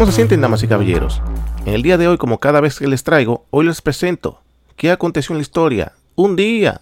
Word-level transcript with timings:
¿Cómo 0.00 0.10
se 0.10 0.16
sienten, 0.16 0.40
damas 0.40 0.62
y 0.62 0.66
caballeros? 0.66 1.20
En 1.66 1.74
el 1.74 1.82
día 1.82 1.98
de 1.98 2.08
hoy, 2.08 2.16
como 2.16 2.38
cada 2.38 2.62
vez 2.62 2.78
que 2.78 2.88
les 2.88 3.04
traigo, 3.04 3.44
hoy 3.50 3.66
les 3.66 3.82
presento 3.82 4.40
qué 4.74 4.90
aconteció 4.90 5.34
en 5.34 5.40
la 5.40 5.42
historia. 5.42 5.92
Un 6.14 6.36
día 6.36 6.80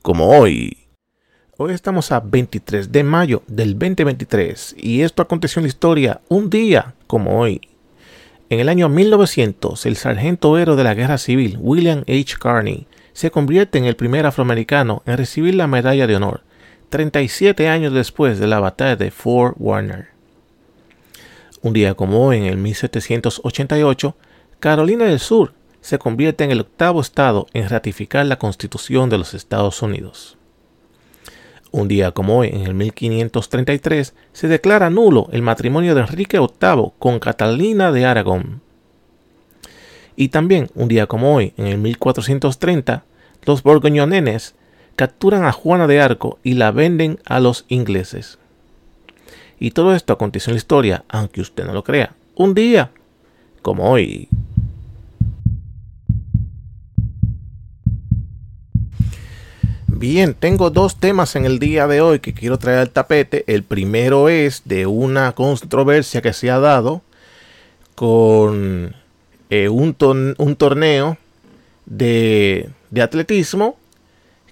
como 0.00 0.30
hoy. 0.30 0.88
Hoy 1.58 1.74
estamos 1.74 2.12
a 2.12 2.20
23 2.20 2.90
de 2.90 3.04
mayo 3.04 3.42
del 3.46 3.78
2023 3.78 4.76
y 4.78 5.02
esto 5.02 5.20
aconteció 5.20 5.60
en 5.60 5.64
la 5.64 5.68
historia 5.68 6.22
un 6.28 6.48
día 6.48 6.94
como 7.06 7.38
hoy. 7.38 7.60
En 8.48 8.60
el 8.60 8.70
año 8.70 8.88
1900, 8.88 9.84
el 9.84 9.96
sargento 9.96 10.56
héroe 10.56 10.76
de 10.76 10.84
la 10.84 10.94
guerra 10.94 11.18
civil, 11.18 11.58
William 11.60 12.04
H. 12.08 12.36
Carney, 12.40 12.86
se 13.12 13.30
convierte 13.30 13.76
en 13.76 13.84
el 13.84 13.96
primer 13.96 14.24
afroamericano 14.24 15.02
en 15.04 15.18
recibir 15.18 15.54
la 15.54 15.66
medalla 15.66 16.06
de 16.06 16.16
honor, 16.16 16.40
37 16.88 17.68
años 17.68 17.92
después 17.92 18.38
de 18.38 18.46
la 18.46 18.60
batalla 18.60 18.96
de 18.96 19.10
Fort 19.10 19.56
Warner. 19.58 20.15
Un 21.66 21.72
día 21.72 21.94
como 21.94 22.24
hoy, 22.24 22.36
en 22.36 22.44
el 22.44 22.58
1788, 22.58 24.14
Carolina 24.60 25.06
del 25.06 25.18
Sur 25.18 25.52
se 25.80 25.98
convierte 25.98 26.44
en 26.44 26.52
el 26.52 26.60
octavo 26.60 27.00
estado 27.00 27.48
en 27.54 27.68
ratificar 27.68 28.24
la 28.24 28.38
Constitución 28.38 29.10
de 29.10 29.18
los 29.18 29.34
Estados 29.34 29.82
Unidos. 29.82 30.38
Un 31.72 31.88
día 31.88 32.12
como 32.12 32.38
hoy, 32.38 32.50
en 32.52 32.60
el 32.60 32.74
1533, 32.74 34.14
se 34.32 34.46
declara 34.46 34.90
nulo 34.90 35.26
el 35.32 35.42
matrimonio 35.42 35.96
de 35.96 36.02
Enrique 36.02 36.38
VIII 36.38 36.92
con 37.00 37.18
Catalina 37.18 37.90
de 37.90 38.06
Aragón. 38.06 38.62
Y 40.14 40.28
también, 40.28 40.70
un 40.76 40.86
día 40.86 41.08
como 41.08 41.34
hoy, 41.34 41.52
en 41.56 41.66
el 41.66 41.78
1430, 41.78 43.02
los 43.42 43.64
borgoñonenes 43.64 44.54
capturan 44.94 45.44
a 45.44 45.50
Juana 45.50 45.88
de 45.88 46.00
Arco 46.00 46.38
y 46.44 46.54
la 46.54 46.70
venden 46.70 47.18
a 47.24 47.40
los 47.40 47.64
ingleses. 47.66 48.38
Y 49.58 49.70
todo 49.70 49.94
esto 49.94 50.12
aconteció 50.12 50.50
en 50.50 50.54
la 50.54 50.58
historia, 50.58 51.04
aunque 51.08 51.40
usted 51.40 51.64
no 51.64 51.72
lo 51.72 51.82
crea. 51.82 52.14
Un 52.34 52.54
día, 52.54 52.90
como 53.62 53.90
hoy. 53.90 54.28
Bien, 59.86 60.34
tengo 60.34 60.68
dos 60.68 60.96
temas 60.96 61.36
en 61.36 61.46
el 61.46 61.58
día 61.58 61.86
de 61.86 62.02
hoy 62.02 62.18
que 62.18 62.34
quiero 62.34 62.58
traer 62.58 62.80
al 62.80 62.90
tapete. 62.90 63.44
El 63.46 63.62
primero 63.62 64.28
es 64.28 64.62
de 64.66 64.86
una 64.86 65.32
controversia 65.32 66.20
que 66.20 66.34
se 66.34 66.50
ha 66.50 66.58
dado 66.58 67.00
con 67.94 68.94
eh, 69.48 69.70
un, 69.70 69.94
torneo 69.94 71.16
de 71.86 72.70
atletismo 73.00 73.78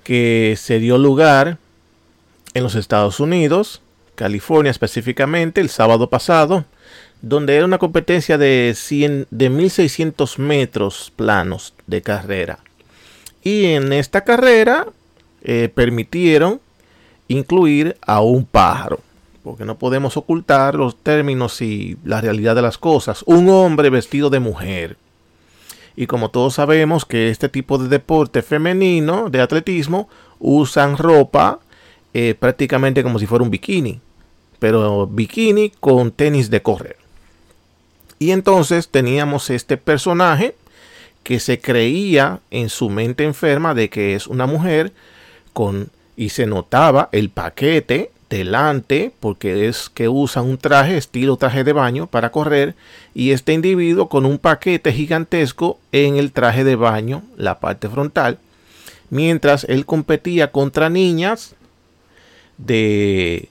que 0.03 0.55
se 0.57 0.79
dio 0.79 0.97
lugar 0.97 1.59
en 2.55 2.63
los 2.63 2.75
Estados 2.75 3.21
Unidos 3.21 3.83
California 4.15 4.71
específicamente, 4.71 5.61
el 5.61 5.69
sábado 5.69 6.09
pasado, 6.09 6.65
donde 7.23 7.57
era 7.57 7.65
una 7.65 7.79
competencia 7.79 8.39
de, 8.39 8.75
100, 8.77 9.29
de 9.31 9.51
1600 9.51 10.39
metros 10.39 11.13
planos 11.17 11.75
de 11.87 12.03
carrera. 12.03 12.59
Y 13.43 13.67
en 13.67 13.93
esta 13.93 14.25
carrera 14.25 14.87
eh, 15.43 15.71
permitieron 15.75 16.61
incluir 17.29 17.97
a 18.03 18.21
un 18.21 18.45
pájaro, 18.45 19.01
porque 19.43 19.65
no 19.65 19.79
podemos 19.79 20.17
ocultar 20.17 20.75
los 20.75 20.97
términos 20.97 21.61
y 21.61 21.97
la 22.05 22.21
realidad 22.21 22.55
de 22.55 22.63
las 22.63 22.79
cosas. 22.79 23.23
Un 23.27 23.49
hombre 23.49 23.91
vestido 23.91 24.31
de 24.31 24.41
mujer. 24.41 24.97
Y 25.97 26.07
como 26.07 26.31
todos 26.31 26.55
sabemos 26.55 27.05
que 27.05 27.31
este 27.31 27.49
tipo 27.49 27.79
de 27.79 27.89
deporte 27.89 28.43
femenino, 28.43 29.31
de 29.31 29.41
atletismo, 29.41 30.09
usan 30.41 30.97
ropa 30.97 31.61
eh, 32.13 32.35
prácticamente 32.39 33.03
como 33.03 33.19
si 33.19 33.27
fuera 33.27 33.45
un 33.45 33.51
bikini, 33.51 34.01
pero 34.65 35.07
bikini 35.07 35.73
con 35.79 36.11
tenis 36.11 36.49
de 36.49 36.63
correr. 36.63 36.97
Y 38.19 38.31
entonces 38.31 38.89
teníamos 38.89 39.51
este 39.51 39.77
personaje 39.77 40.55
que 41.23 41.39
se 41.39 41.61
creía 41.61 42.41
en 42.51 42.71
su 42.71 42.89
mente 42.89 43.25
enferma 43.25 43.75
de 43.75 43.91
que 43.91 44.15
es 44.15 44.27
una 44.27 44.47
mujer 44.47 44.95
con 45.53 45.91
y 46.17 46.31
se 46.31 46.47
notaba 46.47 47.11
el 47.13 47.29
paquete 47.29 48.11
delante 48.31 49.13
porque 49.21 49.69
es 49.69 49.91
que 49.91 50.09
usa 50.09 50.41
un 50.41 50.57
traje 50.57 50.97
estilo 50.97 51.37
traje 51.37 51.63
de 51.63 51.75
baño 51.75 52.07
para 52.07 52.33
correr 52.33 52.75
y 53.15 53.33
este 53.33 53.53
individuo 53.53 54.09
con 54.09 54.25
un 54.25 54.39
paquete 54.39 54.95
gigantesco 54.95 55.79
en 55.93 56.17
el 56.17 56.33
traje 56.33 56.65
de 56.65 56.77
baño 56.77 57.23
la 57.37 57.61
parte 57.61 57.91
frontal 57.91 58.39
mientras 59.11 59.65
él 59.65 59.85
competía 59.85 60.53
contra 60.53 60.89
niñas 60.89 61.55
de, 62.57 63.51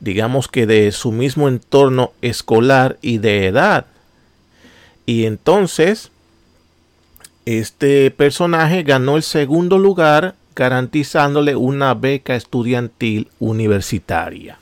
digamos 0.00 0.48
que 0.48 0.66
de 0.66 0.90
su 0.92 1.12
mismo 1.12 1.48
entorno 1.48 2.12
escolar 2.22 2.98
y 3.02 3.18
de 3.18 3.46
edad. 3.46 3.86
Y 5.06 5.26
entonces, 5.26 6.10
este 7.44 8.10
personaje 8.10 8.82
ganó 8.82 9.16
el 9.16 9.22
segundo 9.22 9.78
lugar 9.78 10.34
garantizándole 10.54 11.56
una 11.56 11.94
beca 11.94 12.34
estudiantil 12.34 13.28
universitaria. 13.38 14.58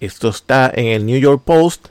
Esto 0.00 0.28
está 0.28 0.70
en 0.74 0.86
el 0.86 1.06
New 1.06 1.18
York 1.18 1.42
Post 1.44 1.88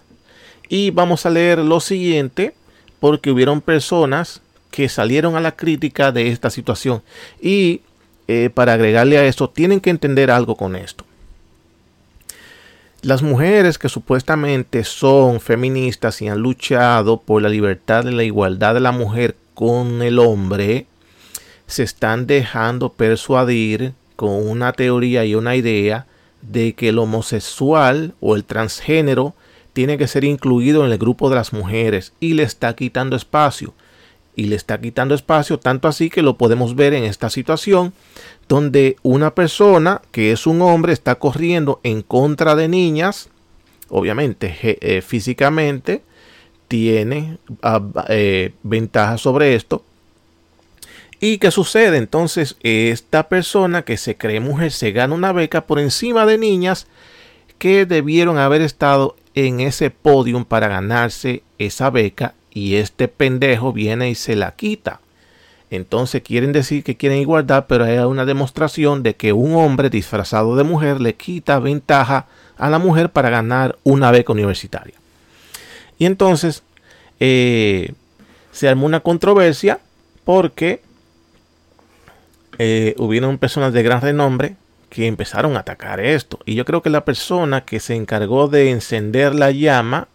y 0.67 0.91
vamos 0.91 1.25
a 1.25 1.29
leer 1.29 1.59
lo 1.59 1.79
siguiente 1.79 2.53
porque 2.99 3.31
hubieron 3.31 3.61
personas 3.61 4.41
que 4.71 4.89
salieron 4.89 5.35
a 5.35 5.41
la 5.41 5.55
crítica 5.55 6.11
de 6.11 6.29
esta 6.29 6.49
situación 6.49 7.01
y 7.41 7.81
eh, 8.27 8.51
para 8.53 8.73
agregarle 8.73 9.17
a 9.17 9.25
esto, 9.25 9.49
tienen 9.49 9.79
que 9.79 9.89
entender 9.89 10.29
algo 10.29 10.55
con 10.55 10.75
esto. 10.75 11.03
Las 13.01 13.23
mujeres 13.23 13.77
que 13.77 13.87
supuestamente 13.87 14.83
son 14.83 15.39
feministas 15.39 16.21
y 16.21 16.27
han 16.27 16.39
luchado 16.39 17.21
por 17.21 17.41
la 17.41 17.47
libertad 17.47 18.05
y 18.05 18.11
la 18.11 18.25
igualdad 18.25 18.73
de 18.73 18.81
la 18.81 18.91
mujer 18.91 19.37
con 19.53 20.01
el 20.01 20.19
hombre, 20.19 20.85
se 21.65 21.83
están 21.83 22.27
dejando 22.27 22.91
persuadir 22.91 23.93
con 24.17 24.45
una 24.45 24.73
teoría 24.73 25.23
y 25.23 25.33
una 25.33 25.55
idea 25.55 26.07
de 26.41 26.73
que 26.73 26.89
el 26.89 26.99
homosexual 26.99 28.15
o 28.19 28.35
el 28.35 28.43
transgénero 28.43 29.33
tiene 29.71 29.97
que 29.97 30.09
ser 30.09 30.25
incluido 30.25 30.85
en 30.85 30.91
el 30.91 30.97
grupo 30.97 31.29
de 31.29 31.37
las 31.37 31.53
mujeres 31.53 32.11
y 32.19 32.33
le 32.33 32.43
está 32.43 32.75
quitando 32.75 33.15
espacio 33.15 33.73
y 34.39 34.45
le 34.45 34.55
está 34.55 34.79
quitando 34.79 35.15
espacio, 35.15 35.59
tanto 35.59 35.89
así 35.89 36.09
que 36.09 36.21
lo 36.21 36.37
podemos 36.37 36.73
ver 36.73 36.93
en 36.93 37.03
esta 37.03 37.29
situación 37.29 37.91
donde 38.47 38.95
una 39.03 39.35
persona 39.35 40.01
que 40.13 40.31
es 40.31 40.47
un 40.47 40.61
hombre 40.61 40.93
está 40.93 41.15
corriendo 41.15 41.81
en 41.83 42.01
contra 42.01 42.55
de 42.55 42.69
niñas, 42.69 43.27
obviamente 43.89 44.55
eh, 44.61 45.01
físicamente 45.01 46.03
tiene 46.69 47.37
ah, 47.61 47.81
eh, 48.07 48.53
ventajas 48.63 49.19
sobre 49.19 49.55
esto. 49.55 49.83
¿Y 51.19 51.39
qué 51.39 51.51
sucede? 51.51 51.97
Entonces, 51.97 52.55
esta 52.63 53.27
persona 53.27 53.81
que 53.81 53.97
se 53.97 54.15
cree 54.15 54.39
mujer 54.39 54.71
se 54.71 54.93
gana 54.93 55.15
una 55.15 55.33
beca 55.33 55.65
por 55.65 55.79
encima 55.79 56.25
de 56.25 56.37
niñas 56.37 56.87
que 57.57 57.85
debieron 57.85 58.37
haber 58.37 58.61
estado 58.61 59.17
en 59.35 59.59
ese 59.59 59.89
podium 59.89 60.45
para 60.45 60.69
ganarse 60.69 61.43
esa 61.57 61.89
beca 61.89 62.35
y 62.53 62.75
este 62.75 63.07
pendejo 63.07 63.73
viene 63.73 64.09
y 64.09 64.15
se 64.15 64.35
la 64.35 64.55
quita. 64.55 64.99
Entonces 65.71 66.23
quieren 66.23 66.51
decir 66.51 66.83
que 66.83 66.97
quieren 66.97 67.19
igualdad, 67.19 67.65
pero 67.67 67.85
hay 67.85 67.97
una 67.99 68.25
demostración 68.25 69.03
de 69.03 69.15
que 69.15 69.33
un 69.33 69.53
hombre 69.53 69.89
disfrazado 69.89 70.55
de 70.55 70.63
mujer 70.63 70.99
le 70.99 71.13
quita 71.13 71.59
ventaja 71.59 72.25
a 72.57 72.69
la 72.69 72.79
mujer 72.79 73.09
para 73.09 73.29
ganar 73.29 73.77
una 73.83 74.11
beca 74.11 74.33
universitaria. 74.33 74.95
Y 75.99 76.05
entonces 76.05 76.63
eh, 77.19 77.93
se 78.51 78.67
armó 78.67 78.85
una 78.85 79.01
controversia 79.01 79.79
porque 80.23 80.81
eh, 82.57 82.95
hubieron 82.97 83.37
personas 83.37 83.71
de 83.73 83.83
gran 83.83 84.01
renombre 84.01 84.55
que 84.89 85.05
empezaron 85.05 85.55
a 85.55 85.59
atacar 85.59 85.99
esto. 85.99 86.39
Y 86.45 86.55
yo 86.55 86.65
creo 86.65 86.81
que 86.81 86.89
la 86.89 87.05
persona 87.05 87.63
que 87.63 87.79
se 87.79 87.95
encargó 87.95 88.47
de 88.47 88.71
encender 88.71 89.35
la 89.35 89.51
llama 89.51 90.07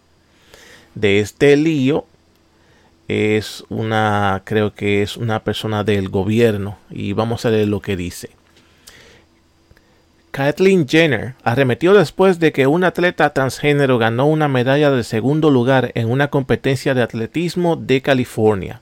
de 0.95 1.21
este 1.21 1.57
lío 1.57 2.07
es 3.09 3.65
una, 3.69 4.43
creo 4.45 4.75
que 4.75 5.03
es 5.03 5.17
una 5.17 5.41
persona 5.45 5.85
del 5.85 6.09
gobierno 6.09 6.79
y 6.91 7.13
vamos 7.13 7.45
a 7.45 7.51
leer 7.51 7.69
lo 7.69 7.81
que 7.81 7.97
dice. 7.97 8.31
Kathleen 10.31 10.89
Jenner 10.89 11.35
arremetió 11.45 11.95
después 11.95 12.41
de 12.41 12.53
que 12.53 12.67
un 12.67 12.83
atleta 12.83 13.31
transgénero 13.31 13.99
ganó 13.99 14.27
una 14.27 14.49
medalla 14.49 14.91
de 14.91 15.05
segundo 15.05 15.51
lugar 15.51 15.93
en 15.95 16.11
una 16.11 16.29
competencia 16.29 16.93
de 16.93 17.03
atletismo 17.03 17.77
de 17.77 18.01
California. 18.01 18.81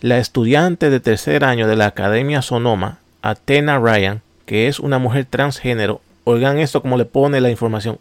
La 0.00 0.18
estudiante 0.18 0.90
de 0.90 0.98
tercer 0.98 1.44
año 1.44 1.68
de 1.68 1.76
la 1.76 1.86
Academia 1.86 2.42
Sonoma, 2.42 2.98
Athena 3.22 3.78
Ryan, 3.78 4.20
que 4.46 4.66
es 4.66 4.80
una 4.80 4.98
mujer 4.98 5.26
transgénero, 5.30 6.00
oigan 6.24 6.58
esto 6.58 6.82
como 6.82 6.96
le 6.96 7.04
pone 7.04 7.40
la 7.40 7.50
información, 7.50 7.98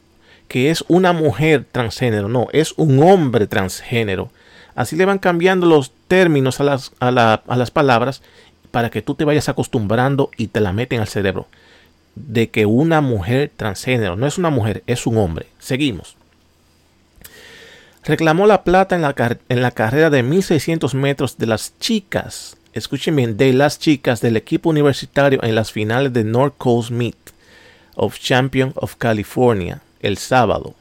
que 0.47 0.71
es 0.71 0.83
una 0.87 1.13
mujer 1.13 1.63
transgénero, 1.71 2.27
no, 2.27 2.47
es 2.53 2.73
un 2.77 3.03
hombre 3.03 3.45
transgénero 3.45 4.31
Así 4.77 4.95
le 4.95 5.05
van 5.05 5.17
cambiando 5.17 5.65
los 5.65 5.91
términos 6.07 6.59
a 6.59 6.63
las, 6.63 6.91
a, 6.99 7.11
las 7.11 7.71
palabras 7.71 8.21
para 8.69 8.91
que 8.91 9.01
tú 9.01 9.15
te 9.15 9.25
vayas 9.25 9.49
acostumbrando 9.49 10.29
y 10.37 10.47
te 10.47 10.59
la 10.59 10.71
meten 10.71 10.99
al 10.99 11.07
cerebro. 11.07 11.47
De 12.13 12.51
que 12.51 12.67
una 12.67 13.01
mujer 13.01 13.51
transgénero 13.57 14.15
no 14.15 14.27
es 14.27 14.37
una 14.37 14.51
mujer, 14.51 14.83
es 14.85 15.07
un 15.07 15.17
hombre. 15.17 15.47
Seguimos. 15.57 16.15
reclamó 18.03 18.45
la 18.45 18.63
plata 18.63 18.95
en 18.95 19.01
la, 19.01 19.15
en 19.49 19.63
la 19.63 19.71
carrera 19.71 20.11
de 20.11 20.21
1600 20.21 20.93
metros 20.93 21.39
de 21.39 21.47
las 21.47 21.73
chicas. 21.79 22.55
Escuchen 22.73 23.15
bien, 23.15 23.35
de 23.35 23.53
las 23.53 23.79
chicas 23.79 24.21
del 24.21 24.37
equipo 24.37 24.69
universitario 24.69 25.43
en 25.43 25.55
las 25.55 25.71
finales 25.71 26.13
de 26.13 26.23
North 26.23 26.53
Coast 26.59 26.91
Meet 26.91 27.17
of 27.95 28.19
Champion 28.19 28.73
of 28.75 28.95
California 28.97 29.81
el 30.01 30.19
sábado. 30.19 30.75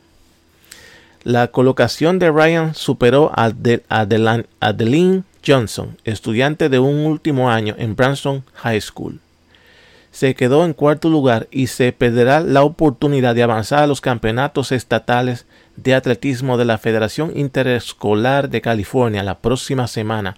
La 1.26 1.49
colocación 1.49 2.20
de 2.20 2.31
Ryan 2.31 2.76
superó 2.76 3.32
a 3.34 3.50
Adeline 3.88 5.25
Johnson, 5.44 5.96
estudiante 6.05 6.69
de 6.69 6.78
un 6.78 7.05
último 7.05 7.50
año 7.50 7.75
en 7.78 7.96
Branson 7.96 8.44
High 8.55 8.81
School. 8.81 9.19
Se 10.12 10.37
quedó 10.37 10.64
en 10.64 10.73
cuarto 10.73 11.11
lugar 11.11 11.49
y 11.50 11.67
se 11.67 11.90
perderá 11.90 12.38
la 12.38 12.62
oportunidad 12.62 13.34
de 13.34 13.43
avanzar 13.43 13.82
a 13.82 13.87
los 13.88 14.00
campeonatos 14.00 14.70
estatales 14.70 15.46
de 15.75 15.96
atletismo 15.96 16.58
de 16.58 16.64
la 16.64 16.78
Federación 16.78 17.32
Interescolar 17.34 18.49
de 18.49 18.61
California 18.61 19.25
la 19.25 19.38
próxima 19.38 19.88
semana. 19.88 20.37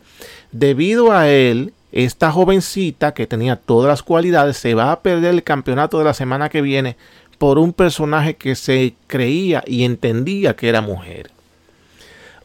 Debido 0.52 1.12
a 1.12 1.28
él, 1.28 1.74
esta 1.92 2.32
jovencita 2.32 3.12
que 3.12 3.26
tenía 3.26 3.56
todas 3.56 3.90
las 3.90 4.02
cualidades 4.02 4.56
se 4.56 4.72
va 4.72 4.92
a 4.92 5.00
perder 5.00 5.34
el 5.34 5.42
campeonato 5.42 5.98
de 5.98 6.04
la 6.04 6.14
semana 6.14 6.48
que 6.48 6.62
viene 6.62 6.96
por 7.38 7.58
un 7.58 7.72
personaje 7.72 8.36
que 8.36 8.54
se 8.54 8.94
creía 9.06 9.62
y 9.66 9.84
entendía 9.84 10.56
que 10.56 10.68
era 10.68 10.80
mujer. 10.80 11.30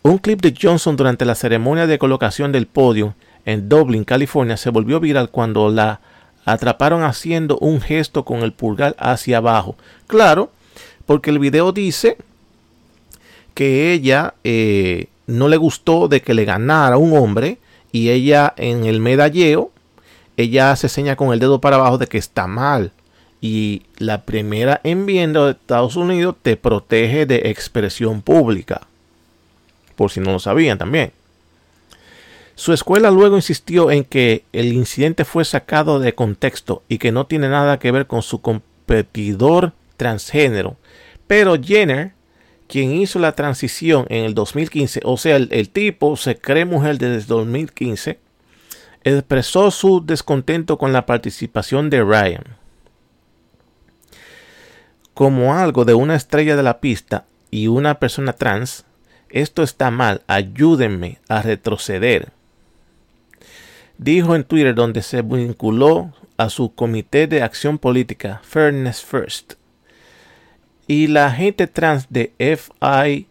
Un 0.03 0.17
clip 0.17 0.41
de 0.41 0.53
Johnson 0.59 0.95
durante 0.95 1.25
la 1.25 1.35
ceremonia 1.35 1.87
de 1.87 1.97
colocación 1.97 2.51
del 2.51 2.67
podio 2.67 3.15
en 3.45 3.69
Dublin, 3.69 4.03
California, 4.03 4.57
se 4.57 4.69
volvió 4.69 4.99
viral 4.99 5.29
cuando 5.29 5.69
la 5.69 5.99
atraparon 6.45 7.03
haciendo 7.03 7.57
un 7.59 7.81
gesto 7.81 8.25
con 8.25 8.39
el 8.39 8.53
pulgar 8.53 8.95
hacia 8.99 9.37
abajo. 9.37 9.75
Claro, 10.07 10.51
porque 11.05 11.29
el 11.29 11.39
video 11.39 11.71
dice 11.71 12.17
que 13.53 13.93
ella 13.93 14.35
eh, 14.43 15.07
no 15.27 15.47
le 15.47 15.57
gustó 15.57 16.07
de 16.07 16.21
que 16.21 16.33
le 16.33 16.45
ganara 16.45 16.97
un 16.97 17.15
hombre 17.17 17.59
y 17.91 18.09
ella 18.09 18.53
en 18.57 18.85
el 18.85 18.99
medalleo, 18.99 19.71
ella 20.37 20.75
se 20.75 20.89
seña 20.89 21.15
con 21.15 21.31
el 21.31 21.39
dedo 21.39 21.61
para 21.61 21.77
abajo 21.77 21.97
de 21.97 22.07
que 22.07 22.17
está 22.17 22.47
mal. 22.47 22.91
Y 23.43 23.81
la 23.97 24.21
primera 24.21 24.79
enmienda 24.85 25.43
de 25.43 25.51
Estados 25.51 25.97
Unidos 25.97 26.37
te 26.41 26.55
protege 26.55 27.25
de 27.25 27.49
expresión 27.49 28.21
pública. 28.21 28.87
Por 29.97 30.11
si 30.11 30.21
no 30.21 30.31
lo 30.31 30.39
sabían 30.39 30.77
también. 30.77 31.11
Su 32.55 32.71
escuela 32.71 33.11
luego 33.11 33.35
insistió 33.35 33.91
en 33.91 34.05
que 34.05 34.45
el 34.53 34.71
incidente 34.71 35.25
fue 35.25 35.43
sacado 35.43 35.99
de 35.99 36.15
contexto 36.15 36.83
y 36.87 36.99
que 36.99 37.11
no 37.11 37.25
tiene 37.25 37.49
nada 37.49 37.79
que 37.79 37.91
ver 37.91 38.07
con 38.07 38.21
su 38.21 38.39
competidor 38.39 39.73
transgénero. 39.97 40.77
Pero 41.27 41.61
Jenner, 41.61 42.13
quien 42.69 42.93
hizo 42.93 43.19
la 43.19 43.33
transición 43.33 44.05
en 44.07 44.23
el 44.23 44.35
2015, 44.35 45.01
o 45.03 45.17
sea, 45.17 45.35
el, 45.35 45.69
tipo 45.69 46.15
se 46.15 46.37
cree 46.37 46.63
mujer 46.63 46.97
desde 46.97 47.27
2015, 47.27 48.19
expresó 49.03 49.69
su 49.69 50.01
descontento 50.05 50.77
con 50.77 50.93
la 50.93 51.05
participación 51.05 51.89
de 51.89 52.05
Ryan. 52.05 52.62
Como 55.13 55.54
algo 55.54 55.86
de 55.86 55.94
una 55.94 56.15
estrella 56.15 56.56
de 56.56 56.63
la 56.63 56.80
pista 56.80 57.25
y 57.51 57.68
una 57.68 58.00
persona 58.00 58.33
trans, 58.33 58.86
esto 59.30 59.63
está 59.63 59.92
mal, 59.92 60.21
ayúdenme 60.27 61.19
a 61.27 61.42
retroceder 61.42 62.31
dijo 63.98 64.36
en 64.36 64.44
Twitter 64.44 64.75
donde 64.75 65.01
se 65.01 65.21
vinculó 65.21 66.13
a 66.38 66.50
su 66.50 66.74
comité 66.74 67.27
de 67.27 67.42
acción 67.42 67.77
política 67.77 68.42
Fairness 68.44 69.04
First. 69.04 69.54
Y 70.88 71.07
la 71.07 71.31
gente 71.31 71.68
trans 71.68 72.07
de 72.10 72.33
FIA 72.38 73.25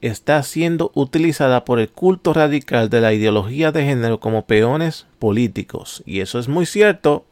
está 0.00 0.42
siendo 0.42 0.90
utilizada 0.94 1.64
por 1.64 1.78
el 1.78 1.90
culto 1.90 2.32
radical 2.32 2.88
de 2.88 3.00
la 3.00 3.12
ideología 3.12 3.70
de 3.72 3.84
género 3.84 4.20
como 4.20 4.46
peones 4.46 5.06
políticos. 5.18 6.02
Y 6.06 6.20
eso 6.20 6.38
es 6.38 6.48
muy 6.48 6.64
cierto. 6.64 7.26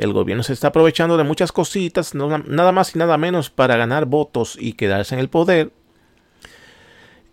El 0.00 0.12
gobierno 0.12 0.42
se 0.42 0.52
está 0.52 0.68
aprovechando 0.68 1.16
de 1.16 1.24
muchas 1.24 1.52
cositas, 1.52 2.14
nada 2.14 2.72
más 2.72 2.96
y 2.96 2.98
nada 2.98 3.18
menos 3.18 3.50
para 3.50 3.76
ganar 3.76 4.06
votos 4.06 4.56
y 4.58 4.72
quedarse 4.72 5.14
en 5.14 5.20
el 5.20 5.28
poder. 5.28 5.70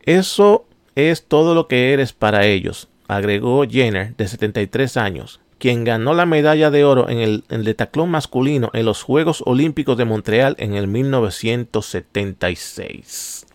Eso 0.04 0.66
es 0.96 1.26
todo 1.26 1.56
lo 1.56 1.68
que 1.68 1.94
eres 1.94 2.14
para 2.14 2.46
ellos 2.46 2.90
agregó 3.08 3.66
Jenner, 3.68 4.16
de 4.16 4.28
73 4.28 4.98
años, 4.98 5.40
quien 5.58 5.84
ganó 5.84 6.14
la 6.14 6.28
medalla 6.28 6.70
de 6.70 6.84
oro 6.84 7.10
en 7.10 7.18
el, 7.20 7.44
en 7.50 7.64
masculino 8.10 8.70
en 8.74 8.86
los 8.86 9.02
Juegos 9.04 9.42
Olímpicos 9.46 9.98
de 9.98 10.06
Montreal 10.06 10.56
en 10.60 10.76
el 10.76 10.88
1976. 10.88 13.48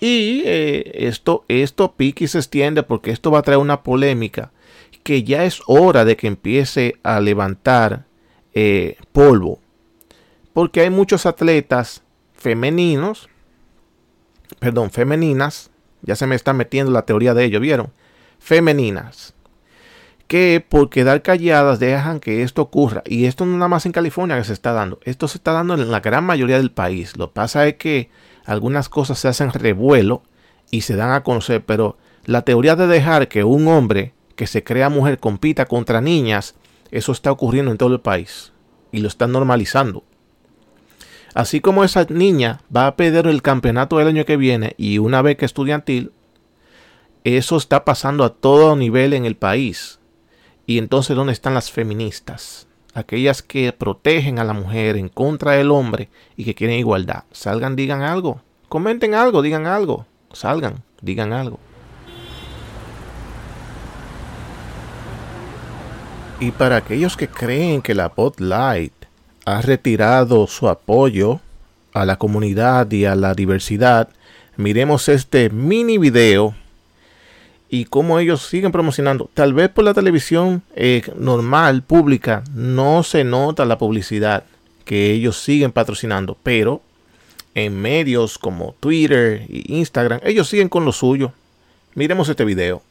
Y 0.00 0.42
eh, 0.44 1.06
esto, 1.06 1.44
esto 1.48 1.94
y 1.98 2.26
se 2.26 2.38
extiende 2.38 2.82
porque 2.82 3.12
esto 3.12 3.30
va 3.30 3.40
a 3.40 3.42
traer 3.42 3.58
una 3.58 3.82
polémica 3.82 4.52
que 5.02 5.24
ya 5.24 5.44
es 5.44 5.60
hora 5.66 6.04
de 6.04 6.16
que 6.16 6.26
empiece 6.26 6.98
a 7.02 7.20
levantar 7.20 8.06
eh, 8.54 8.96
polvo. 9.12 9.58
Porque 10.52 10.82
hay 10.82 10.90
muchos 10.90 11.26
atletas 11.26 12.02
femeninos, 12.34 13.28
perdón, 14.58 14.90
femeninas, 14.90 15.70
ya 16.02 16.16
se 16.16 16.26
me 16.26 16.34
está 16.34 16.52
metiendo 16.52 16.92
la 16.92 17.06
teoría 17.06 17.34
de 17.34 17.44
ello, 17.44 17.60
¿vieron? 17.60 17.92
femeninas 18.42 19.34
que 20.26 20.64
por 20.66 20.88
quedar 20.88 21.20
calladas 21.20 21.78
dejan 21.78 22.18
que 22.18 22.42
esto 22.42 22.62
ocurra. 22.62 23.02
Y 23.04 23.26
esto 23.26 23.44
no 23.44 23.58
nada 23.58 23.68
más 23.68 23.84
en 23.84 23.92
California 23.92 24.38
que 24.38 24.44
se 24.44 24.54
está 24.54 24.72
dando. 24.72 24.98
Esto 25.04 25.28
se 25.28 25.36
está 25.36 25.52
dando 25.52 25.74
en 25.74 25.90
la 25.90 26.00
gran 26.00 26.24
mayoría 26.24 26.56
del 26.56 26.70
país. 26.70 27.18
Lo 27.18 27.28
que 27.28 27.34
pasa 27.34 27.66
es 27.66 27.74
que 27.74 28.08
algunas 28.46 28.88
cosas 28.88 29.18
se 29.18 29.28
hacen 29.28 29.52
revuelo 29.52 30.22
y 30.70 30.80
se 30.80 30.96
dan 30.96 31.12
a 31.12 31.22
conocer. 31.22 31.62
Pero 31.66 31.98
la 32.24 32.42
teoría 32.42 32.76
de 32.76 32.86
dejar 32.86 33.28
que 33.28 33.44
un 33.44 33.68
hombre 33.68 34.14
que 34.34 34.46
se 34.46 34.64
crea 34.64 34.88
mujer 34.88 35.18
compita 35.18 35.66
contra 35.66 36.00
niñas, 36.00 36.54
eso 36.90 37.12
está 37.12 37.32
ocurriendo 37.32 37.70
en 37.70 37.78
todo 37.78 37.92
el 37.92 38.00
país. 38.00 38.52
Y 38.90 38.98
lo 38.98 39.08
están 39.08 39.32
normalizando. 39.32 40.04
Así 41.34 41.60
como 41.60 41.82
esa 41.82 42.04
niña 42.10 42.60
va 42.74 42.86
a 42.86 42.96
perder 42.96 43.26
el 43.26 43.40
campeonato 43.40 43.96
del 43.96 44.08
año 44.08 44.24
que 44.26 44.36
viene 44.36 44.74
y 44.76 44.98
una 44.98 45.22
beca 45.22 45.46
estudiantil, 45.46 46.12
eso 47.24 47.56
está 47.56 47.84
pasando 47.84 48.24
a 48.24 48.34
todo 48.34 48.76
nivel 48.76 49.14
en 49.14 49.24
el 49.24 49.36
país. 49.36 49.98
Y 50.66 50.78
entonces, 50.78 51.16
¿dónde 51.16 51.32
están 51.32 51.54
las 51.54 51.70
feministas? 51.70 52.66
Aquellas 52.94 53.42
que 53.42 53.72
protegen 53.72 54.38
a 54.38 54.44
la 54.44 54.52
mujer 54.52 54.96
en 54.96 55.08
contra 55.08 55.52
del 55.52 55.70
hombre 55.70 56.10
y 56.36 56.44
que 56.44 56.54
quieren 56.54 56.78
igualdad. 56.78 57.24
Salgan, 57.32 57.76
digan 57.76 58.02
algo. 58.02 58.42
Comenten 58.68 59.14
algo, 59.14 59.40
digan 59.40 59.66
algo. 59.66 60.06
Salgan, 60.32 60.82
digan 61.00 61.32
algo. 61.32 61.58
Y 66.42 66.50
para 66.50 66.78
aquellos 66.78 67.16
que 67.16 67.28
creen 67.28 67.82
que 67.82 67.94
la 67.94 68.08
Bot 68.08 68.40
Light 68.40 68.92
ha 69.44 69.62
retirado 69.62 70.48
su 70.48 70.68
apoyo 70.68 71.38
a 71.92 72.04
la 72.04 72.16
comunidad 72.16 72.90
y 72.90 73.04
a 73.04 73.14
la 73.14 73.32
diversidad, 73.34 74.08
miremos 74.56 75.08
este 75.08 75.50
mini 75.50 75.98
video 75.98 76.56
y 77.68 77.84
cómo 77.84 78.18
ellos 78.18 78.42
siguen 78.42 78.72
promocionando. 78.72 79.30
Tal 79.32 79.54
vez 79.54 79.68
por 79.68 79.84
la 79.84 79.94
televisión 79.94 80.64
eh, 80.74 81.02
normal, 81.16 81.82
pública, 81.84 82.42
no 82.52 83.04
se 83.04 83.22
nota 83.22 83.64
la 83.64 83.78
publicidad 83.78 84.42
que 84.84 85.12
ellos 85.12 85.40
siguen 85.40 85.70
patrocinando, 85.70 86.36
pero 86.42 86.82
en 87.54 87.80
medios 87.80 88.36
como 88.36 88.74
Twitter 88.80 89.46
e 89.48 89.62
Instagram, 89.66 90.18
ellos 90.24 90.48
siguen 90.48 90.68
con 90.68 90.84
lo 90.84 90.90
suyo. 90.90 91.32
Miremos 91.94 92.28
este 92.28 92.44
video. 92.44 92.82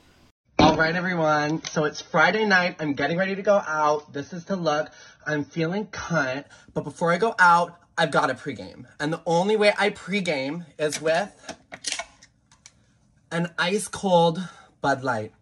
Alright 0.61 0.95
everyone, 0.95 1.65
so 1.65 1.85
it's 1.85 2.01
Friday 2.01 2.45
night, 2.45 2.75
I'm 2.79 2.93
getting 2.93 3.17
ready 3.17 3.35
to 3.35 3.41
go 3.41 3.63
out, 3.65 4.13
this 4.13 4.31
is 4.31 4.45
the 4.45 4.55
look, 4.55 4.91
I'm 5.25 5.43
feeling 5.43 5.87
cut, 5.87 6.45
but 6.75 6.83
before 6.83 7.11
I 7.11 7.17
go 7.17 7.33
out, 7.39 7.79
I've 7.97 8.11
got 8.11 8.29
a 8.29 8.35
pregame. 8.35 8.85
And 8.99 9.11
the 9.11 9.21
only 9.25 9.57
way 9.57 9.73
I 9.75 9.89
pregame 9.89 10.67
is 10.77 11.01
with 11.01 11.31
an 13.31 13.49
ice 13.57 13.87
cold 13.87 14.39
Bud 14.81 15.01
Light. 15.03 15.33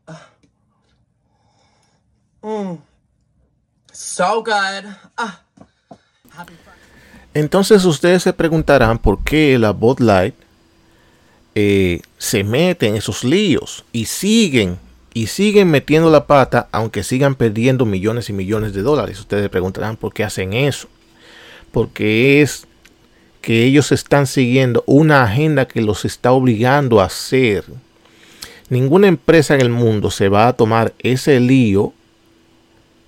Mm. 2.42 2.80
So 3.92 4.42
good. 4.42 4.96
Ah. 5.18 5.42
Entonces 7.34 7.84
ustedes 7.84 8.24
se 8.24 8.32
preguntarán 8.32 8.98
por 8.98 9.22
qué 9.26 9.60
la 9.60 9.72
Bud 9.72 10.00
Light 10.00 10.36
eh, 11.56 12.02
se 12.18 12.46
mete 12.46 12.88
en 12.88 12.96
esos 12.96 13.26
líos 13.26 13.84
y 13.92 14.06
siguen 14.06 14.80
y 15.20 15.28
siguen 15.28 15.70
metiendo 15.70 16.10
la 16.10 16.28
pata 16.28 16.70
aunque 16.72 17.04
sigan 17.04 17.36
perdiendo 17.36 17.86
millones 17.86 18.30
y 18.30 18.34
millones 18.34 18.74
de 18.74 18.84
dólares. 18.84 19.20
Ustedes 19.20 19.50
preguntarán 19.50 19.98
por 19.98 20.14
qué 20.14 20.24
hacen 20.24 20.54
eso. 20.54 20.88
Porque 21.74 22.42
es 22.42 22.68
que 23.42 23.66
ellos 23.66 23.92
están 23.92 24.28
siguiendo 24.28 24.82
una 24.88 25.24
agenda 25.24 25.68
que 25.68 25.82
los 25.82 26.06
está 26.06 26.32
obligando 26.32 27.02
a 27.02 27.06
hacer 27.06 27.66
Ninguna 28.70 29.08
empresa 29.08 29.56
en 29.56 29.62
el 29.62 29.70
mundo 29.70 30.10
se 30.10 30.30
va 30.30 30.48
a 30.48 30.54
tomar 30.54 30.94
ese 31.00 31.42
lío, 31.42 31.92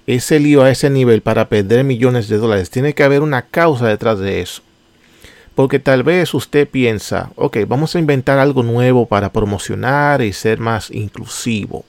ese 0.05 0.41
lío 0.41 0.63
a 0.63 0.71
ese 0.71 0.89
nivel 0.89 1.21
para 1.21 1.47
perder 1.47 1.85
millones 1.85 2.27
de 2.27 2.37
dólares. 2.37 2.69
Tiene 2.69 2.93
que 2.93 3.03
haber 3.03 3.21
una 3.21 3.43
causa 3.43 3.87
detrás 3.87 4.19
de 4.19 4.41
eso. 4.41 4.63
Porque 5.55 5.79
tal 5.79 6.03
vez 6.03 6.33
usted 6.33 6.67
piensa, 6.67 7.31
ok, 7.35 7.59
vamos 7.67 7.95
a 7.95 7.99
inventar 7.99 8.37
algo 8.37 8.63
nuevo 8.63 9.05
para 9.05 9.31
promocionar 9.31 10.21
y 10.21 10.33
ser 10.33 10.59
más 10.59 10.91
inclusivo. 10.91 11.85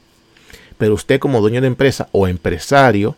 Pero 0.83 0.95
usted 0.95 1.21
como 1.21 1.41
dueño 1.41 1.61
de 1.61 1.69
empresa 1.69 2.09
o 2.11 2.27
empresario, 2.27 3.15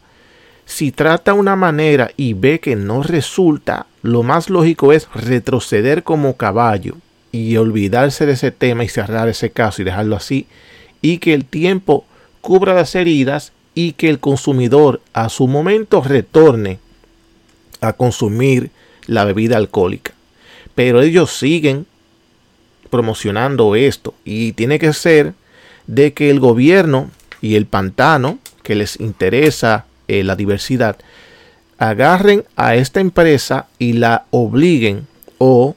si 0.67 0.93
trata 0.93 1.33
una 1.33 1.57
manera 1.57 2.11
y 2.15 2.35
ve 2.35 2.61
que 2.61 2.77
no 2.77 3.03
resulta, 3.03 3.87
lo 4.03 4.23
más 4.23 4.51
lógico 4.51 4.93
es 4.93 5.09
retroceder 5.15 6.03
como 6.03 6.37
caballo 6.37 6.97
y 7.33 7.57
olvidarse 7.57 8.27
de 8.27 8.33
ese 8.33 8.51
tema 8.51 8.85
y 8.85 8.91
cerrar 8.91 9.31
ese 9.31 9.49
caso 9.49 9.81
y 9.81 9.87
dejarlo 9.87 10.15
así 10.15 10.47
y 11.01 11.17
que 11.17 11.33
el 11.33 11.47
tiempo 11.47 12.05
cubra 12.43 12.75
las 12.75 12.95
heridas 12.95 13.53
y 13.75 13.93
que 13.93 14.11
el 14.11 14.21
consumidor 14.21 15.01
a 15.15 15.31
su 15.31 15.49
momento 15.49 16.03
retorne 16.03 16.81
a 17.81 17.95
consumir 17.95 18.73
la 19.07 19.25
bebida 19.25 19.57
alcohólica. 19.57 20.13
Pero 20.75 21.01
ellos 21.01 21.35
siguen 21.35 21.87
promocionando 22.91 23.75
esto 23.75 24.13
y 24.23 24.53
tiene 24.53 24.79
que 24.79 24.93
ser 24.93 25.33
de 25.87 26.13
que 26.13 26.31
el 26.31 26.41
gobierno 26.41 27.11
y 27.45 27.57
el 27.57 27.67
pantano 27.67 28.39
que 28.63 28.75
les 28.75 28.99
interesa 28.99 29.85
eh, 30.09 30.25
la 30.25 30.35
diversidad 30.35 30.97
agarren 31.77 32.45
a 32.57 32.75
esta 32.75 33.01
empresa 33.01 33.67
y 33.79 33.93
la 33.93 34.25
obliguen 34.31 35.07
o, 35.37 35.77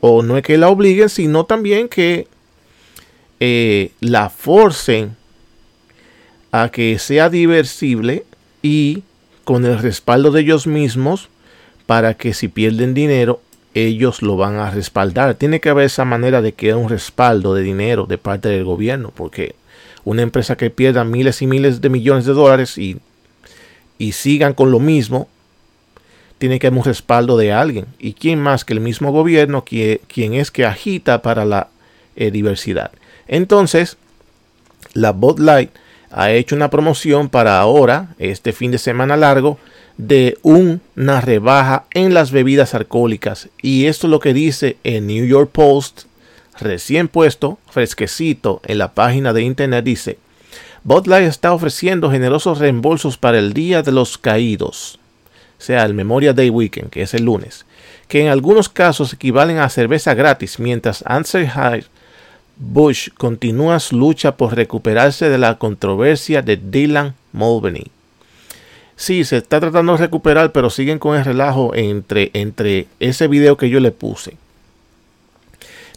o 0.00 0.22
no 0.22 0.36
es 0.36 0.44
que 0.44 0.58
la 0.58 0.68
obliguen 0.68 1.08
sino 1.08 1.44
también 1.44 1.88
que 1.88 2.28
eh, 3.40 3.90
la 3.98 4.30
forcen 4.30 5.16
a 6.52 6.68
que 6.68 6.96
sea 7.00 7.28
diversible 7.28 8.24
y 8.62 9.02
con 9.42 9.64
el 9.64 9.80
respaldo 9.80 10.30
de 10.30 10.42
ellos 10.42 10.68
mismos 10.68 11.30
para 11.86 12.14
que 12.14 12.32
si 12.32 12.46
pierden 12.46 12.94
dinero 12.94 13.40
ellos 13.74 14.22
lo 14.22 14.36
van 14.36 14.56
a 14.56 14.70
respaldar. 14.70 15.34
Tiene 15.34 15.58
que 15.58 15.70
haber 15.70 15.86
esa 15.86 16.04
manera 16.04 16.42
de 16.42 16.52
que 16.52 16.66
haya 16.66 16.76
un 16.76 16.90
respaldo 16.90 17.54
de 17.54 17.62
dinero 17.62 18.04
de 18.04 18.18
parte 18.18 18.50
del 18.50 18.64
gobierno, 18.64 19.12
porque 19.16 19.54
una 20.04 20.22
empresa 20.22 20.56
que 20.56 20.70
pierda 20.70 21.04
miles 21.04 21.42
y 21.42 21.46
miles 21.46 21.80
de 21.80 21.88
millones 21.88 22.24
de 22.24 22.32
dólares 22.32 22.78
y, 22.78 22.98
y 23.98 24.12
sigan 24.12 24.54
con 24.54 24.70
lo 24.70 24.80
mismo, 24.80 25.28
tiene 26.38 26.58
que 26.58 26.66
haber 26.66 26.80
un 26.80 26.84
respaldo 26.84 27.36
de 27.36 27.52
alguien. 27.52 27.86
¿Y 27.98 28.14
quién 28.14 28.40
más 28.40 28.64
que 28.64 28.72
el 28.72 28.80
mismo 28.80 29.12
gobierno, 29.12 29.64
quien 29.64 30.34
es 30.34 30.50
que 30.50 30.66
agita 30.66 31.22
para 31.22 31.44
la 31.44 31.68
eh, 32.16 32.30
diversidad? 32.32 32.90
Entonces, 33.28 33.96
la 34.92 35.12
Bot 35.12 35.38
Light 35.38 35.70
ha 36.10 36.32
hecho 36.32 36.56
una 36.56 36.68
promoción 36.68 37.28
para 37.28 37.60
ahora, 37.60 38.14
este 38.18 38.52
fin 38.52 38.70
de 38.70 38.78
semana 38.78 39.16
largo, 39.16 39.58
de 39.96 40.36
una 40.42 41.20
rebaja 41.20 41.84
en 41.92 42.12
las 42.12 42.30
bebidas 42.30 42.74
alcohólicas. 42.74 43.48
Y 43.62 43.86
esto 43.86 44.06
es 44.06 44.10
lo 44.10 44.20
que 44.20 44.34
dice 44.34 44.76
el 44.84 45.06
New 45.06 45.24
York 45.26 45.50
Post, 45.52 46.02
recién 46.62 47.08
puesto, 47.08 47.58
fresquecito 47.70 48.60
en 48.64 48.78
la 48.78 48.92
página 48.92 49.32
de 49.32 49.42
internet, 49.42 49.84
dice, 49.84 50.18
Bud 50.84 51.06
Light 51.06 51.28
está 51.28 51.52
ofreciendo 51.52 52.10
generosos 52.10 52.58
reembolsos 52.58 53.16
para 53.16 53.38
el 53.38 53.52
Día 53.52 53.82
de 53.82 53.92
los 53.92 54.18
Caídos, 54.18 54.98
sea, 55.62 55.84
el 55.84 55.94
Memorial 55.94 56.34
Day 56.34 56.50
Weekend, 56.50 56.90
que 56.90 57.02
es 57.02 57.14
el 57.14 57.24
lunes, 57.24 57.64
que 58.08 58.20
en 58.20 58.28
algunos 58.28 58.68
casos 58.68 59.12
equivalen 59.12 59.58
a 59.58 59.68
cerveza 59.68 60.14
gratis, 60.14 60.58
mientras 60.58 61.04
High 61.06 61.84
Bush 62.56 63.08
continúa 63.16 63.80
su 63.80 63.96
lucha 63.96 64.36
por 64.36 64.54
recuperarse 64.54 65.28
de 65.28 65.38
la 65.38 65.58
controversia 65.58 66.42
de 66.42 66.56
Dylan 66.56 67.14
Mulvaney. 67.32 67.90
Sí, 68.96 69.24
se 69.24 69.38
está 69.38 69.58
tratando 69.58 69.92
de 69.92 69.98
recuperar, 69.98 70.52
pero 70.52 70.68
siguen 70.68 70.98
con 70.98 71.16
el 71.16 71.24
relajo 71.24 71.74
entre, 71.74 72.30
entre 72.34 72.86
ese 73.00 73.26
video 73.26 73.56
que 73.56 73.70
yo 73.70 73.80
le 73.80 73.90
puse. 73.90 74.36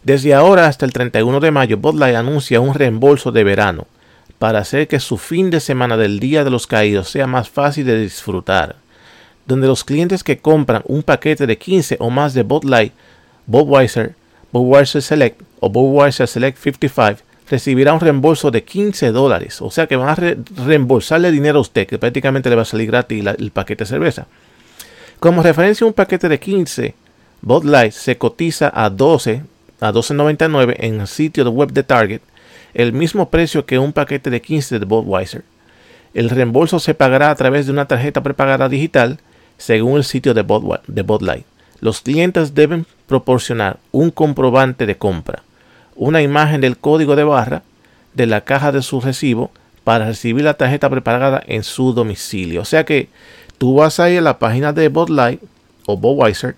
Desde 0.05 0.35
ahora 0.35 0.67
hasta 0.67 0.85
el 0.85 0.93
31 0.93 1.39
de 1.39 1.50
mayo, 1.50 1.77
Bud 1.77 2.00
anuncia 2.03 2.59
un 2.59 2.75
reembolso 2.75 3.31
de 3.31 3.43
verano 3.43 3.88
para 4.38 4.59
hacer 4.59 4.88
que 4.88 5.00
su 5.00 5.17
fin 5.17 5.50
de 5.50 5.59
semana 5.59 5.97
del 5.97 6.19
Día 6.19 6.43
de 6.43 6.51
los 6.51 6.67
Caídos 6.67 7.09
sea 7.09 7.25
más 7.25 7.50
fácil 7.50 7.88
de 7.88 8.00
disfrutar, 8.00 8.75
donde 9.47 9.65
los 9.65 9.83
clientes 9.83 10.24
que 10.24 10.38
compran 10.38 10.83
un 10.85 11.01
paquete 11.01 11.47
de 11.47 11.57
15 11.57 11.97
o 12.00 12.12
más 12.12 12.35
de 12.35 12.43
Bud 12.43 12.65
Light, 12.65 12.93
Budweiser, 13.47 14.13
Budweiser 14.51 15.01
Select 15.01 15.41
o 15.59 15.71
Budweiser 15.71 16.27
Select 16.27 16.59
55 16.59 17.24
recibirá 17.50 17.91
un 17.91 18.00
reembolso 18.00 18.51
de 18.51 18.63
15 18.63 19.12
dólares. 19.12 19.59
O 19.59 19.71
sea 19.71 19.88
que 19.88 19.95
van 19.95 20.09
a 20.09 20.35
reembolsarle 20.67 21.31
dinero 21.31 21.57
a 21.57 21.62
usted, 21.62 21.88
que 21.88 21.97
prácticamente 21.97 22.51
le 22.51 22.55
va 22.55 22.62
a 22.62 22.65
salir 22.65 22.91
gratis 22.91 23.25
el 23.39 23.50
paquete 23.50 23.85
de 23.85 23.89
cerveza. 23.89 24.27
Como 25.19 25.41
referencia, 25.41 25.88
un 25.88 25.93
paquete 25.93 26.29
de 26.29 26.39
15 26.39 26.93
Bud 27.41 27.63
Light 27.65 27.93
se 27.93 28.19
cotiza 28.19 28.71
a 28.71 28.91
12 28.91 29.54
a 29.79 29.91
12.99 29.91 30.75
en 30.79 31.01
el 31.01 31.08
sitio 31.08 31.50
web 31.50 31.72
de 31.72 31.84
Target, 31.84 32.22
el 32.74 32.94
mismo 32.94 33.29
precio 33.29 33.65
que 33.65 33.79
un 33.79 33.94
paquete 33.94 34.29
de 34.29 34.41
15 34.41 34.79
de 34.79 34.86
Budweiser. 34.86 35.44
El 36.13 36.29
reembolso 36.29 36.79
se 36.79 36.94
pagará 36.94 37.29
a 37.29 37.36
través 37.36 37.65
de 37.65 37.72
una 37.72 37.88
tarjeta 37.88 38.24
prepagada 38.24 38.70
digital, 38.70 39.20
según 39.58 39.98
el 39.98 40.03
sitio 40.03 40.34
de 40.34 40.41
Bud 40.44 41.22
Light. 41.22 41.46
Los 41.82 42.01
clientes 42.01 42.55
deben 42.55 42.86
proporcionar 43.08 43.77
un 43.91 44.12
comprobante 44.12 44.86
de 44.86 44.98
compra, 44.98 45.44
una 45.96 46.22
imagen 46.22 46.62
del 46.62 46.77
código 46.77 47.15
de 47.15 47.24
barra 47.24 47.63
de 48.13 48.25
la 48.25 48.41
caja 48.41 48.72
de 48.72 48.82
su 48.82 49.01
recibo 49.01 49.51
para 49.84 50.05
recibir 50.05 50.44
la 50.44 50.55
tarjeta 50.55 50.89
preparada 50.89 51.44
en 51.46 51.63
su 51.63 51.94
domicilio. 51.94 52.62
O 52.62 52.65
sea 52.65 52.86
que 52.86 53.10
tú 53.58 53.75
vas 53.75 54.00
a 54.00 54.10
ir 54.10 54.20
a 54.20 54.22
la 54.22 54.39
página 54.39 54.74
de 54.74 54.89
Bud 54.89 55.10
Light 55.10 55.41
o 55.86 55.98
Budweiser, 55.98 56.55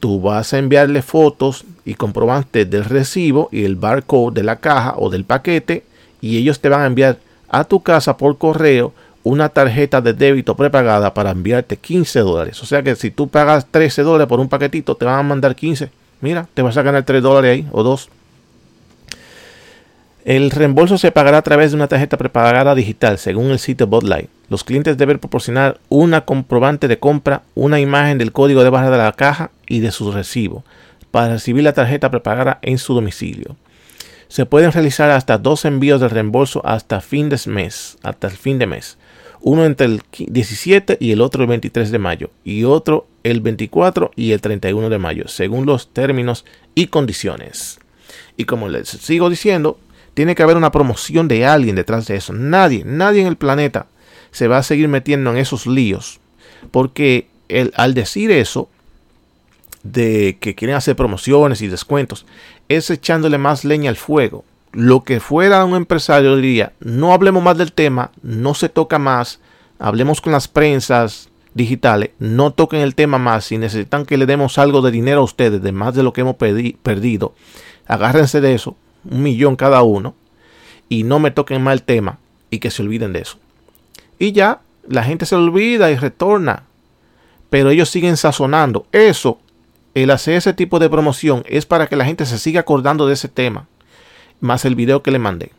tú 0.00 0.20
vas 0.20 0.52
a 0.52 0.58
enviarle 0.58 1.02
fotos 1.02 1.64
y 1.84 1.94
comprobantes 1.94 2.68
del 2.70 2.84
recibo 2.84 3.48
y 3.52 3.64
el 3.64 3.76
barcode 3.76 4.34
de 4.34 4.42
la 4.44 4.56
caja 4.56 4.94
o 4.96 5.10
del 5.10 5.24
paquete 5.24 5.84
y 6.20 6.38
ellos 6.38 6.60
te 6.60 6.68
van 6.68 6.82
a 6.82 6.86
enviar 6.86 7.18
a 7.48 7.64
tu 7.64 7.82
casa 7.82 8.16
por 8.16 8.38
correo 8.38 8.92
una 9.24 9.48
tarjeta 9.48 10.00
de 10.00 10.14
débito 10.14 10.56
prepagada 10.56 11.12
para 11.12 11.30
enviarte 11.30 11.76
15 11.76 12.20
dólares. 12.20 12.62
O 12.62 12.66
sea 12.66 12.82
que 12.82 12.96
si 12.96 13.10
tú 13.10 13.28
pagas 13.28 13.66
13 13.70 14.02
dólares 14.02 14.28
por 14.28 14.40
un 14.40 14.48
paquetito, 14.48 14.94
te 14.94 15.04
van 15.04 15.18
a 15.18 15.22
mandar 15.22 15.54
15. 15.54 15.90
Mira, 16.20 16.48
te 16.54 16.62
vas 16.62 16.76
a 16.76 16.82
ganar 16.82 17.02
3 17.02 17.22
dólares 17.22 17.52
ahí 17.52 17.68
o 17.72 17.82
2. 17.82 18.08
El 20.24 20.50
reembolso 20.50 20.98
se 20.98 21.12
pagará 21.12 21.38
a 21.38 21.42
través 21.42 21.70
de 21.70 21.76
una 21.76 21.88
tarjeta 21.88 22.16
prepagada 22.16 22.74
digital, 22.74 23.18
según 23.18 23.46
el 23.46 23.58
sitio 23.58 23.86
Botlight. 23.86 24.28
Los 24.50 24.64
clientes 24.64 24.98
deben 24.98 25.18
proporcionar 25.18 25.78
una 25.88 26.22
comprobante 26.22 26.86
de 26.88 26.98
compra, 26.98 27.42
una 27.54 27.80
imagen 27.80 28.18
del 28.18 28.32
código 28.32 28.62
de 28.62 28.70
barra 28.70 28.90
de 28.90 28.98
la 28.98 29.12
caja 29.12 29.50
y 29.68 29.80
de 29.80 29.92
su 29.92 30.12
recibo 30.12 30.64
para 31.10 31.34
recibir 31.34 31.64
la 31.64 31.72
tarjeta 31.72 32.10
prepagada 32.10 32.58
en 32.62 32.78
su 32.78 32.94
domicilio. 32.94 33.56
Se 34.28 34.44
pueden 34.44 34.72
realizar 34.72 35.10
hasta 35.10 35.38
dos 35.38 35.64
envíos 35.64 36.00
de 36.00 36.08
reembolso 36.08 36.60
hasta 36.66 37.00
fin 37.00 37.28
de 37.28 37.40
mes, 37.46 37.96
hasta 38.02 38.26
el 38.26 38.34
fin 38.34 38.58
de 38.58 38.66
mes. 38.66 38.98
Uno 39.40 39.64
entre 39.64 39.86
el 39.86 40.02
17 40.18 40.98
y 41.00 41.12
el 41.12 41.20
otro 41.20 41.42
el 41.42 41.48
23 41.48 41.90
de 41.90 41.98
mayo 41.98 42.30
y 42.44 42.64
otro 42.64 43.06
el 43.22 43.40
24 43.40 44.10
y 44.16 44.32
el 44.32 44.40
31 44.40 44.90
de 44.90 44.98
mayo, 44.98 45.28
según 45.28 45.64
los 45.64 45.92
términos 45.92 46.44
y 46.74 46.88
condiciones. 46.88 47.78
Y 48.36 48.44
como 48.44 48.68
les 48.68 48.88
sigo 48.88 49.30
diciendo, 49.30 49.78
tiene 50.14 50.34
que 50.34 50.42
haber 50.42 50.56
una 50.56 50.72
promoción 50.72 51.28
de 51.28 51.46
alguien 51.46 51.76
detrás 51.76 52.06
de 52.06 52.16
eso. 52.16 52.32
Nadie, 52.32 52.82
nadie 52.84 53.20
en 53.22 53.28
el 53.28 53.36
planeta 53.36 53.86
se 54.30 54.48
va 54.48 54.58
a 54.58 54.62
seguir 54.62 54.88
metiendo 54.88 55.30
en 55.30 55.36
esos 55.38 55.66
líos. 55.66 56.20
Porque 56.70 57.28
el, 57.48 57.72
al 57.76 57.94
decir 57.94 58.30
eso, 58.30 58.68
de 59.82 60.38
que 60.40 60.54
quieren 60.54 60.76
hacer 60.76 60.96
promociones 60.96 61.62
y 61.62 61.68
descuentos, 61.68 62.26
es 62.68 62.90
echándole 62.90 63.38
más 63.38 63.64
leña 63.64 63.90
al 63.90 63.96
fuego. 63.96 64.44
Lo 64.72 65.02
que 65.02 65.20
fuera 65.20 65.64
un 65.64 65.76
empresario 65.76 66.36
diría, 66.36 66.72
no 66.80 67.12
hablemos 67.12 67.42
más 67.42 67.56
del 67.56 67.72
tema, 67.72 68.10
no 68.22 68.54
se 68.54 68.68
toca 68.68 68.98
más, 68.98 69.40
hablemos 69.78 70.20
con 70.20 70.32
las 70.32 70.48
prensas 70.48 71.30
digitales, 71.54 72.10
no 72.18 72.52
toquen 72.52 72.80
el 72.80 72.94
tema 72.94 73.18
más, 73.18 73.46
si 73.46 73.58
necesitan 73.58 74.04
que 74.04 74.18
le 74.18 74.26
demos 74.26 74.58
algo 74.58 74.82
de 74.82 74.90
dinero 74.90 75.20
a 75.20 75.24
ustedes, 75.24 75.62
de 75.62 75.72
más 75.72 75.94
de 75.94 76.02
lo 76.02 76.12
que 76.12 76.20
hemos 76.20 76.36
perdido, 76.36 77.34
agárrense 77.86 78.40
de 78.40 78.54
eso, 78.54 78.76
un 79.10 79.22
millón 79.22 79.56
cada 79.56 79.82
uno, 79.82 80.14
y 80.88 81.02
no 81.02 81.18
me 81.18 81.30
toquen 81.30 81.62
mal 81.62 81.82
tema 81.82 82.18
y 82.50 82.58
que 82.58 82.70
se 82.70 82.82
olviden 82.82 83.12
de 83.12 83.20
eso. 83.20 83.38
Y 84.18 84.32
ya, 84.32 84.60
la 84.86 85.04
gente 85.04 85.26
se 85.26 85.36
olvida 85.36 85.90
y 85.90 85.96
retorna, 85.96 86.64
pero 87.50 87.70
ellos 87.70 87.90
siguen 87.90 88.16
sazonando. 88.16 88.86
Eso, 88.92 89.38
el 90.02 90.10
hacer 90.10 90.34
ese 90.34 90.52
tipo 90.52 90.78
de 90.78 90.90
promoción 90.90 91.44
es 91.46 91.66
para 91.66 91.86
que 91.86 91.96
la 91.96 92.04
gente 92.04 92.26
se 92.26 92.38
siga 92.38 92.60
acordando 92.60 93.06
de 93.06 93.14
ese 93.14 93.28
tema, 93.28 93.66
más 94.40 94.64
el 94.64 94.74
video 94.74 95.02
que 95.02 95.10
le 95.10 95.18
mandé. 95.18 95.52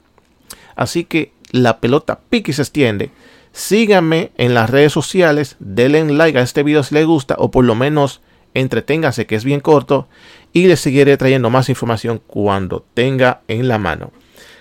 Así 0.75 1.03
que 1.03 1.33
la 1.51 1.79
pelota 1.79 2.19
pique 2.29 2.51
y 2.51 2.53
se 2.53 2.61
extiende. 2.61 3.11
Síganme 3.51 4.31
en 4.37 4.53
las 4.53 4.69
redes 4.69 4.93
sociales, 4.93 5.55
denle 5.59 6.05
like 6.13 6.37
a 6.37 6.41
este 6.41 6.63
video 6.63 6.83
si 6.83 6.95
les 6.95 7.05
gusta 7.05 7.35
o 7.37 7.51
por 7.51 7.65
lo 7.65 7.75
menos 7.75 8.21
entreténgase 8.53 9.25
que 9.25 9.35
es 9.35 9.43
bien 9.43 9.59
corto 9.59 10.07
y 10.53 10.67
les 10.67 10.79
seguiré 10.79 11.17
trayendo 11.17 11.49
más 11.49 11.69
información 11.69 12.21
cuando 12.25 12.85
tenga 12.93 13.41
en 13.47 13.67
la 13.67 13.77
mano. 13.77 14.11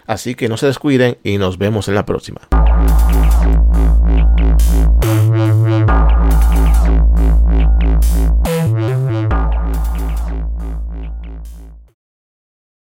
Así 0.07 0.35
que 0.35 0.49
no 0.49 0.57
se 0.57 0.67
descuiden 0.67 1.19
y 1.23 1.39
nos 1.39 1.59
vemos 1.59 1.89
en 1.89 1.95
la 1.95 2.07
próxima. 2.07 2.41